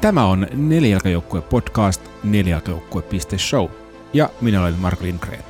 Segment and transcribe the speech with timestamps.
[0.00, 3.68] Tämä on Nelijalkajoukkue podcast nelijalkajoukkue.show
[4.12, 5.42] ja minä olen Mark Lindgren.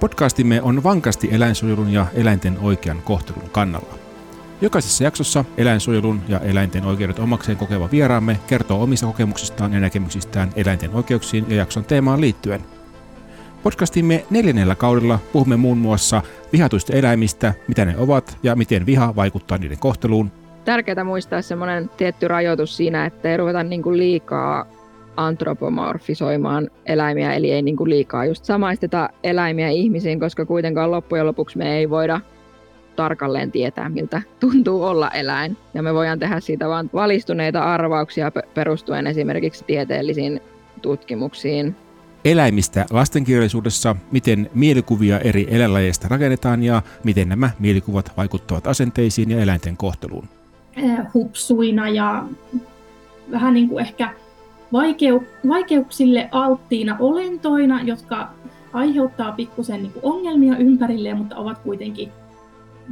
[0.00, 3.94] Podcastimme on vankasti eläinsuojelun ja eläinten oikean kohtelun kannalla.
[4.60, 10.90] Jokaisessa jaksossa eläinsuojelun ja eläinten oikeudet omakseen kokeva vieraamme kertoo omista kokemuksistaan ja näkemyksistään eläinten
[10.94, 12.60] oikeuksiin ja jakson teemaan liittyen.
[13.62, 19.58] Podcastimme neljännellä kaudella puhumme muun muassa vihatuista eläimistä, mitä ne ovat ja miten viha vaikuttaa
[19.58, 20.32] niiden kohteluun,
[20.64, 24.66] tärkeää muistaa semmoinen tietty rajoitus siinä, että ei ruveta niin kuin liikaa
[25.16, 31.58] antropomorfisoimaan eläimiä, eli ei niin kuin liikaa just samaisteta eläimiä ihmisiin, koska kuitenkaan loppujen lopuksi
[31.58, 32.20] me ei voida
[32.96, 35.56] tarkalleen tietää, miltä tuntuu olla eläin.
[35.74, 40.40] Ja me voidaan tehdä siitä vain valistuneita arvauksia perustuen esimerkiksi tieteellisiin
[40.82, 41.76] tutkimuksiin.
[42.24, 49.76] Eläimistä lastenkirjallisuudessa, miten mielikuvia eri eläinlajeista rakennetaan ja miten nämä mielikuvat vaikuttavat asenteisiin ja eläinten
[49.76, 50.39] kohteluun.
[50.76, 52.24] Eh, hupsuina ja
[53.30, 54.14] vähän niin kuin ehkä
[54.72, 58.28] vaikeu, vaikeuksille alttiina olentoina, jotka
[58.72, 62.12] aiheuttaa pikkusen niin ongelmia ympärille, mutta ovat kuitenkin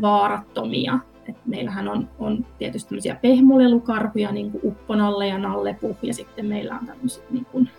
[0.01, 0.99] vaarattomia.
[1.29, 6.79] Et meillähän on, on tietysti tämmöisiä pehmolelukarhuja, niin kuin upponalle ja nallepuh, ja sitten meillä
[6.81, 7.71] on tämmöiset niin kuin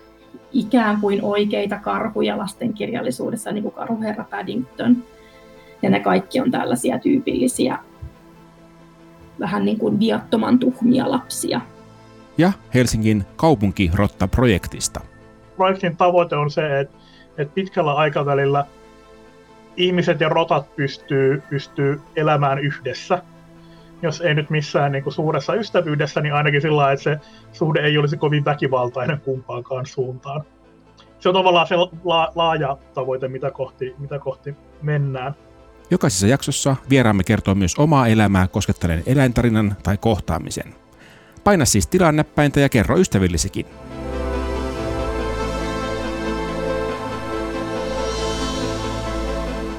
[0.52, 4.96] ikään kuin oikeita karhuja lastenkirjallisuudessa, niin kuin karhuherra Paddington.
[5.82, 7.78] Ja ne kaikki on tällaisia tyypillisiä
[9.40, 11.60] vähän niin kuin viattoman tuhmia lapsia.
[12.38, 15.00] Ja Helsingin kaupunkirotta-projektista.
[15.56, 16.96] Projektin tavoite on se, että,
[17.38, 18.66] että pitkällä aikavälillä
[19.76, 23.22] ihmiset ja rotat pystyy, pystyy elämään yhdessä.
[24.02, 27.18] Jos ei nyt missään niin kuin suuressa ystävyydessä, niin ainakin sillä lailla, että se
[27.52, 30.42] suhde ei olisi kovin väkivaltainen kumpaankaan suuntaan.
[31.18, 35.34] Se on tavallaan se la- laaja tavoite, mitä kohti, mitä kohti mennään.
[35.90, 40.74] Jokaisessa jaksossa vieraamme kertoo myös omaa elämää kosketteleen eläintarinan tai kohtaamisen.
[41.44, 43.66] Paina siis tilannäppäintä ja kerro ystävillisikin.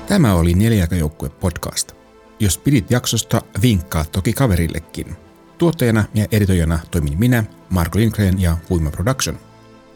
[0.08, 1.92] Tämä oli Neljäkajoukkue podcast.
[2.40, 5.16] Jos pidit jaksosta, vinkkaa toki kaverillekin.
[5.58, 9.40] Tuottajana ja editoijana toimin minä, Marko Lindgren ja Huima Production.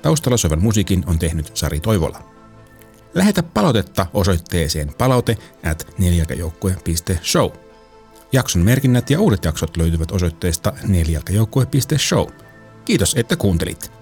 [0.01, 2.34] Taustalla soivan musiikin on tehnyt Sari Toivola.
[3.15, 5.37] Lähetä palautetta osoitteeseen palaute
[5.71, 7.49] at nelijalkajoukkue.show.
[8.31, 12.27] Jakson merkinnät ja uudet jaksot löytyvät osoitteesta nelijalkajoukkue.show.
[12.85, 13.94] Kiitos, että kuuntelit.